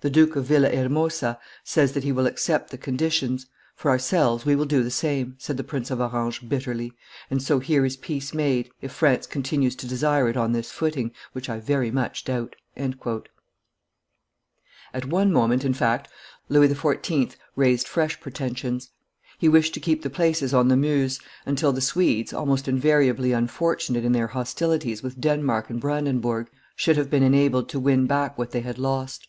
[0.00, 4.56] "The Duke of Villa Hermosa says that he will accept the conditions; for ourselves, we
[4.56, 6.92] will do the same," said the Prince of Orange, bitterly,
[7.30, 11.12] "and so here is peace made, if France continues to desire it on this footing,
[11.34, 13.30] which I very much doubt." At
[15.04, 16.08] one moment, in fact,
[16.48, 17.36] Louis XIV.
[17.54, 18.90] raised fresh pretensions.
[19.38, 24.04] He wished to keep the places on the Meuse, until the Swedes, almost invariably unfortunate
[24.04, 28.50] in their hostilities with Denmark and Brandenburg, should have been enabled to win back what
[28.52, 29.26] they had lost.